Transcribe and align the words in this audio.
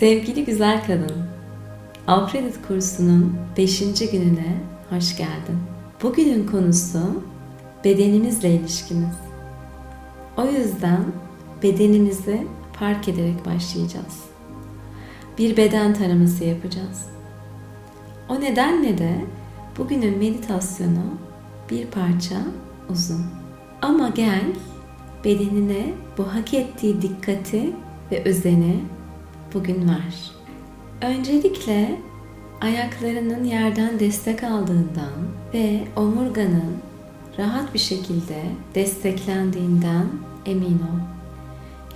Sevgili 0.00 0.44
güzel 0.44 0.86
kadın, 0.86 1.16
Afrodit 2.06 2.66
kursunun 2.68 3.36
5. 3.56 4.10
gününe 4.12 4.56
hoş 4.90 5.16
geldin. 5.16 5.58
Bugünün 6.02 6.46
konusu 6.46 7.22
bedenimizle 7.84 8.54
ilişkimiz. 8.54 9.16
O 10.36 10.44
yüzden 10.44 11.04
bedenimizi 11.62 12.46
fark 12.72 13.08
ederek 13.08 13.46
başlayacağız. 13.46 14.24
Bir 15.38 15.56
beden 15.56 15.94
taraması 15.94 16.44
yapacağız. 16.44 17.06
O 18.28 18.40
nedenle 18.40 18.98
de 18.98 19.24
bugünün 19.78 20.18
meditasyonu 20.18 21.04
bir 21.70 21.86
parça 21.86 22.36
uzun. 22.90 23.26
Ama 23.82 24.08
gel 24.08 24.44
bedenine 25.24 25.92
bu 26.18 26.34
hak 26.34 26.54
ettiği 26.54 27.02
dikkati 27.02 27.72
ve 28.12 28.24
özeni 28.24 28.80
bugün 29.54 29.88
var. 29.88 30.30
Öncelikle 31.02 32.00
ayaklarının 32.60 33.44
yerden 33.44 34.00
destek 34.00 34.42
aldığından 34.44 35.12
ve 35.54 35.84
omurganın 35.96 36.76
rahat 37.38 37.74
bir 37.74 37.78
şekilde 37.78 38.42
desteklendiğinden 38.74 40.06
emin 40.46 40.74
ol. 40.74 41.00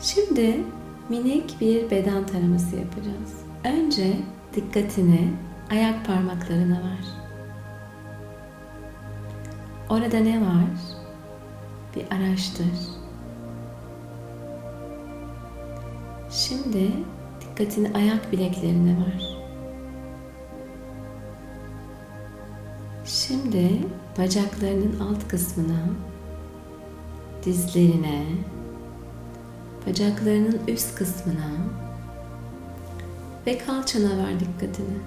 Şimdi 0.00 0.60
minik 1.08 1.60
bir 1.60 1.90
beden 1.90 2.26
taraması 2.26 2.76
yapacağız. 2.76 3.34
Önce 3.64 4.16
dikkatini 4.54 5.30
ayak 5.70 6.06
parmaklarına 6.06 6.76
ver. 6.76 7.24
Orada 9.90 10.18
ne 10.18 10.40
var? 10.40 10.70
Bir 11.96 12.16
araştır. 12.16 12.66
Şimdi 16.30 16.90
dikkatini 17.54 17.90
ayak 17.94 18.32
bileklerine 18.32 18.90
ver. 18.90 19.36
Şimdi 23.04 23.70
bacaklarının 24.18 25.00
alt 25.00 25.28
kısmına, 25.28 25.80
dizlerine, 27.44 28.26
bacaklarının 29.86 30.60
üst 30.68 30.94
kısmına 30.94 31.50
ve 33.46 33.58
kalçana 33.58 34.18
ver 34.18 34.40
dikkatini. 34.40 34.98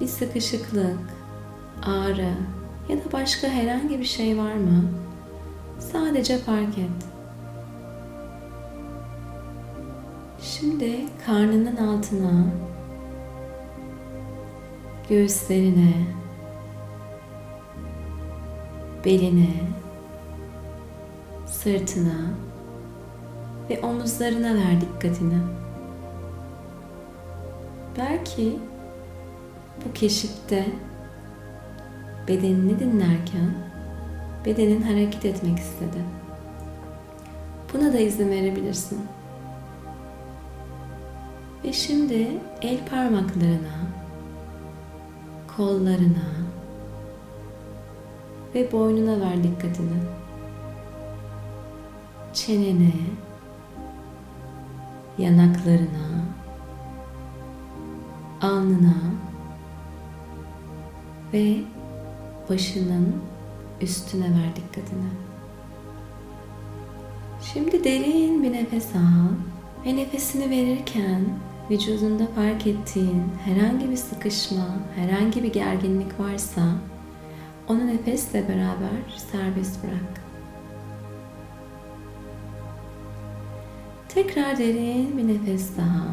Bir 0.00 0.06
sıkışıklık, 0.06 0.98
ağrı 1.82 2.34
ya 2.88 2.96
da 2.96 3.12
başka 3.12 3.48
herhangi 3.48 3.98
bir 3.98 4.04
şey 4.04 4.38
var 4.38 4.54
mı? 4.54 4.84
Sadece 5.78 6.38
fark 6.38 6.78
et. 6.78 7.07
Şimdi 10.60 11.04
karnının 11.26 11.76
altına, 11.76 12.44
göğüslerine, 15.08 15.92
beline, 19.04 19.50
sırtına 21.46 22.30
ve 23.70 23.80
omuzlarına 23.80 24.54
ver 24.54 24.80
dikkatini. 24.80 25.38
Belki 27.98 28.58
bu 29.84 29.92
keşifte 29.92 30.66
bedenini 32.28 32.78
dinlerken 32.78 33.54
bedenin 34.44 34.82
hareket 34.82 35.24
etmek 35.24 35.58
istedi. 35.58 35.98
Buna 37.74 37.92
da 37.92 37.98
izin 37.98 38.30
verebilirsin. 38.30 39.17
Ve 41.64 41.72
şimdi 41.72 42.28
el 42.62 42.86
parmaklarına, 42.90 43.78
kollarına 45.56 46.28
ve 48.54 48.72
boynuna 48.72 49.20
ver 49.20 49.42
dikkatini. 49.42 49.98
Çenene, 52.32 52.92
yanaklarına, 55.18 56.24
alnına 58.42 58.94
ve 61.32 61.56
başının 62.50 63.16
üstüne 63.80 64.24
ver 64.24 64.56
dikkatini. 64.56 65.10
Şimdi 67.42 67.84
derin 67.84 68.42
bir 68.42 68.52
nefes 68.52 68.94
al 68.96 69.57
ve 69.88 69.96
nefesini 69.96 70.50
verirken 70.50 71.20
vücudunda 71.70 72.26
fark 72.26 72.66
ettiğin 72.66 73.24
herhangi 73.44 73.90
bir 73.90 73.96
sıkışma, 73.96 74.66
herhangi 74.96 75.42
bir 75.42 75.52
gerginlik 75.52 76.20
varsa 76.20 76.62
onu 77.68 77.86
nefesle 77.86 78.48
beraber 78.48 79.18
serbest 79.32 79.84
bırak. 79.84 80.22
Tekrar 84.08 84.58
derin 84.58 85.18
bir 85.18 85.28
nefes 85.28 85.76
daha 85.76 86.04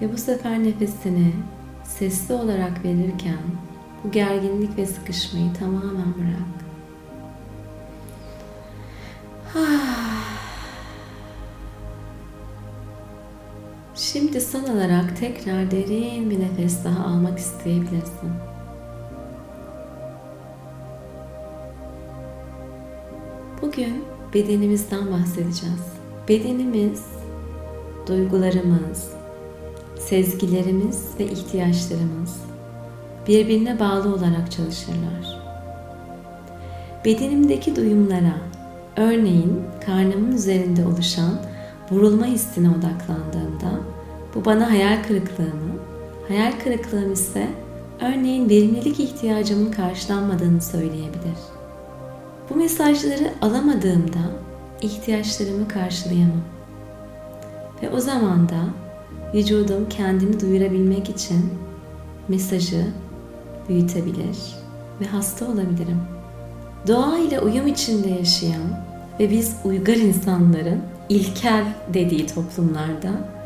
ve 0.00 0.12
bu 0.12 0.16
sefer 0.18 0.64
nefesini 0.64 1.32
sesli 1.84 2.34
olarak 2.34 2.84
verirken 2.84 3.42
bu 4.04 4.10
gerginlik 4.10 4.78
ve 4.78 4.86
sıkışmayı 4.86 5.52
tamamen 5.52 6.14
bırak. 6.18 6.62
Şimdi 14.12 14.40
son 14.40 14.64
olarak 14.64 15.16
tekrar 15.20 15.70
derin 15.70 16.30
bir 16.30 16.40
nefes 16.40 16.84
daha 16.84 17.04
almak 17.04 17.38
isteyebilirsin. 17.38 18.30
Bugün 23.62 24.04
bedenimizden 24.34 25.10
bahsedeceğiz. 25.12 25.82
Bedenimiz, 26.28 27.06
duygularımız, 28.06 29.12
sezgilerimiz 29.98 31.08
ve 31.20 31.24
ihtiyaçlarımız 31.24 32.36
birbirine 33.28 33.80
bağlı 33.80 34.14
olarak 34.14 34.52
çalışırlar. 34.52 35.42
Bedenimdeki 37.04 37.76
duyumlara, 37.76 38.36
örneğin 38.96 39.62
karnımın 39.86 40.32
üzerinde 40.32 40.86
oluşan 40.86 41.40
vurulma 41.90 42.26
hissine 42.26 42.68
odaklandığımda 42.70 44.01
bu 44.42 44.46
bana 44.46 44.70
hayal 44.70 45.02
kırıklığını, 45.02 45.72
hayal 46.28 46.52
kırıklığım 46.64 47.12
ise 47.12 47.48
örneğin 48.00 48.48
verimlilik 48.48 49.00
ihtiyacımın 49.00 49.72
karşılanmadığını 49.72 50.62
söyleyebilir. 50.62 51.38
Bu 52.50 52.54
mesajları 52.56 53.32
alamadığımda 53.42 54.18
ihtiyaçlarımı 54.80 55.68
karşılayamam. 55.68 56.42
Ve 57.82 57.90
o 57.90 58.00
zaman 58.00 58.48
da 58.48 58.64
vücudum 59.34 59.88
kendini 59.88 60.40
duyurabilmek 60.40 61.10
için 61.10 61.50
mesajı 62.28 62.86
büyütebilir 63.68 64.38
ve 65.00 65.06
hasta 65.06 65.44
olabilirim. 65.44 66.00
Doğa 66.88 67.18
ile 67.18 67.40
uyum 67.40 67.66
içinde 67.66 68.08
yaşayan 68.08 68.84
ve 69.20 69.30
biz 69.30 69.56
uygar 69.64 69.96
insanların 69.96 70.82
ilkel 71.08 71.64
dediği 71.94 72.26
toplumlarda 72.26 73.41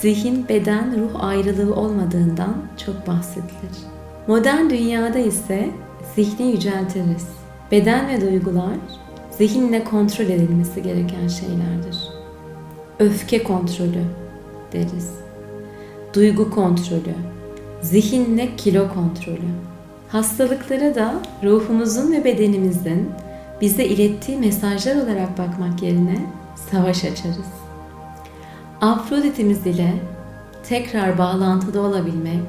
zihin, 0.00 0.48
beden, 0.48 1.00
ruh 1.00 1.24
ayrılığı 1.24 1.74
olmadığından 1.74 2.56
çok 2.84 3.06
bahsedilir. 3.06 3.76
Modern 4.26 4.70
dünyada 4.70 5.18
ise 5.18 5.70
zihni 6.16 6.46
yüceltiriz. 6.46 7.28
Beden 7.70 8.08
ve 8.08 8.20
duygular 8.20 8.74
zihinle 9.30 9.84
kontrol 9.84 10.24
edilmesi 10.24 10.82
gereken 10.82 11.28
şeylerdir. 11.28 11.98
Öfke 12.98 13.42
kontrolü 13.42 14.04
deriz. 14.72 15.10
Duygu 16.14 16.50
kontrolü, 16.50 17.14
zihinle 17.82 18.56
kilo 18.56 18.88
kontrolü. 18.94 19.50
Hastalıklara 20.08 20.94
da 20.94 21.14
ruhumuzun 21.44 22.12
ve 22.12 22.24
bedenimizin 22.24 23.10
bize 23.60 23.84
ilettiği 23.84 24.38
mesajlar 24.38 24.96
olarak 24.96 25.38
bakmak 25.38 25.82
yerine 25.82 26.26
savaş 26.70 27.04
açarız. 27.04 27.59
Afroditimiz 28.80 29.66
ile 29.66 29.94
tekrar 30.68 31.18
bağlantıda 31.18 31.80
olabilmek, 31.80 32.42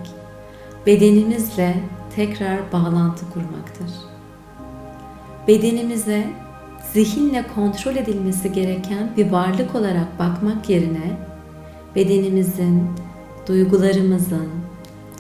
bedenimizle 0.86 1.78
tekrar 2.16 2.72
bağlantı 2.72 3.26
kurmaktır. 3.34 3.90
Bedenimize 5.48 6.28
zihinle 6.94 7.46
kontrol 7.56 7.96
edilmesi 7.96 8.54
gereken 8.54 9.12
bir 9.18 9.32
varlık 9.32 9.76
olarak 9.76 10.20
bakmak 10.20 10.70
yerine 10.70 11.18
bedenimizin, 11.96 12.90
duygularımızın, 13.48 14.50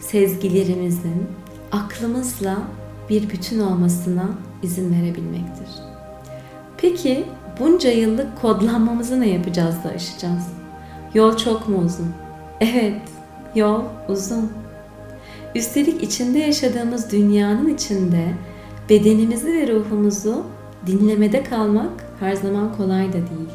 sezgilerimizin 0.02 1.28
aklımızla 1.72 2.58
bir 3.10 3.30
bütün 3.30 3.60
olmasına 3.60 4.30
izin 4.64 4.94
verebilmektir. 4.94 5.70
Peki 6.78 7.26
bunca 7.60 7.92
yıllık 7.92 8.42
kodlanmamızı 8.42 9.22
ne 9.22 9.30
yapacağız 9.30 9.76
da 9.84 9.90
aşacağız? 9.90 10.61
Yol 11.14 11.38
çok 11.38 11.70
mu 11.70 11.78
uzun? 11.86 12.14
Evet, 12.62 13.02
yol 13.56 13.82
uzun. 14.10 14.52
Üstelik 15.56 16.04
içinde 16.04 16.40
yaşadığımız 16.40 17.12
dünyanın 17.12 17.70
içinde 17.70 18.26
bedenimizi 18.90 19.54
ve 19.54 19.68
ruhumuzu 19.68 20.44
dinlemede 20.88 21.44
kalmak 21.44 21.92
her 22.20 22.34
zaman 22.36 22.78
kolay 22.78 23.10
da 23.10 23.14
değil. 23.14 23.50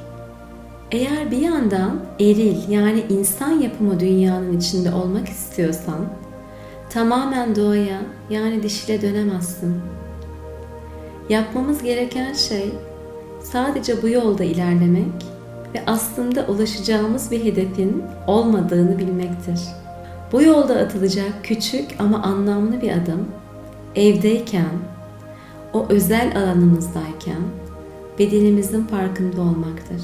Eğer 0.91 1.31
bir 1.31 1.39
yandan 1.39 2.01
eril 2.21 2.69
yani 2.69 3.05
insan 3.09 3.51
yapımı 3.51 4.01
dünyanın 4.01 4.59
içinde 4.59 4.95
olmak 4.95 5.29
istiyorsan 5.29 6.07
tamamen 6.91 7.57
doğaya 7.57 8.01
yani 8.31 8.63
dişile 8.63 9.03
dönemezsin. 9.03 9.75
Yapmamız 11.29 11.83
gereken 11.83 12.33
şey 12.33 12.73
sadece 13.43 14.03
bu 14.03 14.09
yolda 14.09 14.45
ilerlemek 14.45 15.36
ve 15.75 15.83
aslında 15.87 16.47
ulaşacağımız 16.47 17.31
bir 17.31 17.45
hedefin 17.45 18.03
olmadığını 18.27 18.99
bilmektir. 18.99 19.61
Bu 20.33 20.43
yolda 20.43 20.77
atılacak 20.79 21.33
küçük 21.43 21.95
ama 21.99 22.23
anlamlı 22.23 22.83
bir 22.83 22.93
adım 22.93 23.29
evdeyken, 23.95 24.73
o 25.73 25.87
özel 25.89 26.37
alanımızdayken 26.37 27.43
bedenimizin 28.19 28.85
farkında 28.85 29.41
olmaktır. 29.41 30.03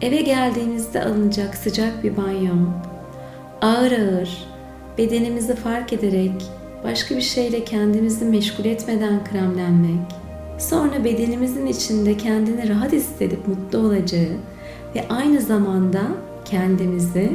Eve 0.00 0.22
geldiğinizde 0.22 1.04
alınacak 1.04 1.54
sıcak 1.54 2.04
bir 2.04 2.16
banyo, 2.16 2.54
ağır 3.62 3.92
ağır 3.92 4.46
bedenimizi 4.98 5.54
fark 5.54 5.92
ederek 5.92 6.50
başka 6.84 7.16
bir 7.16 7.20
şeyle 7.22 7.64
kendimizi 7.64 8.24
meşgul 8.24 8.64
etmeden 8.64 9.24
kremlenmek, 9.24 10.00
sonra 10.58 11.04
bedenimizin 11.04 11.66
içinde 11.66 12.16
kendini 12.16 12.68
rahat 12.68 12.92
hissedip 12.92 13.48
mutlu 13.48 13.78
olacağı 13.78 14.36
ve 14.94 15.08
aynı 15.08 15.40
zamanda 15.40 16.00
kendimizi 16.44 17.32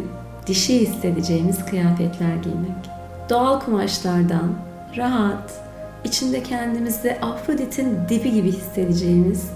dişi 0.48 0.80
hissedeceğimiz 0.80 1.66
kıyafetler 1.66 2.36
giymek. 2.36 2.90
Doğal 3.30 3.60
kumaşlardan 3.60 4.54
rahat, 4.98 5.64
içinde 6.04 6.44
kendimizi 6.44 7.18
Afrodit'in 7.22 7.98
dibi 8.10 8.32
gibi 8.32 8.52
hissedeceğimiz 8.52 9.52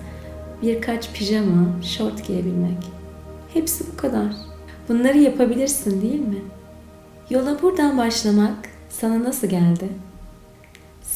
birkaç 0.61 1.13
pijama, 1.13 1.83
şort 1.83 2.27
giyebilmek. 2.27 2.77
Hepsi 3.53 3.83
bu 3.93 3.97
kadar. 3.97 4.27
Bunları 4.89 5.17
yapabilirsin 5.17 6.01
değil 6.01 6.19
mi? 6.19 6.41
Yola 7.29 7.61
buradan 7.61 7.97
başlamak 7.97 8.55
sana 8.89 9.23
nasıl 9.23 9.47
geldi? 9.47 9.89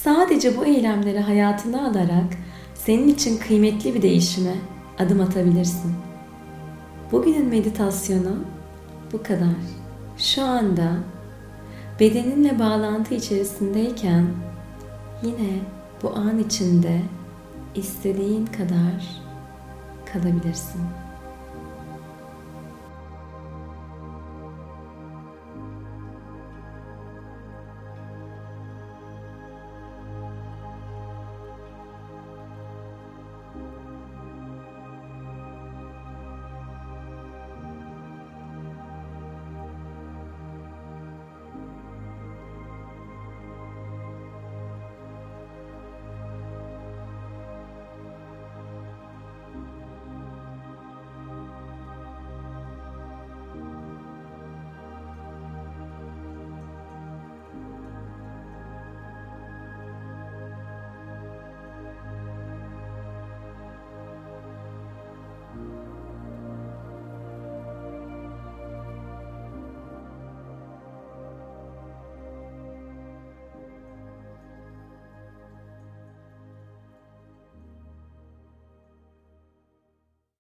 Sadece 0.03 0.57
bu 0.57 0.65
eylemleri 0.65 1.19
hayatına 1.19 1.88
alarak 1.89 2.33
senin 2.75 3.07
için 3.07 3.38
kıymetli 3.38 3.94
bir 3.94 4.01
değişime 4.01 4.55
adım 4.99 5.21
atabilirsin. 5.21 5.94
Bugünün 7.11 7.45
meditasyonu 7.45 8.35
bu 9.13 9.23
kadar. 9.23 9.55
Şu 10.17 10.44
anda 10.44 10.91
bedeninle 11.99 12.59
bağlantı 12.59 13.15
içerisindeyken 13.15 14.25
yine 15.23 15.59
bu 16.03 16.09
an 16.15 16.39
içinde 16.39 17.01
istediğin 17.75 18.45
kadar 18.45 19.21
kalabilirsin. 20.13 20.81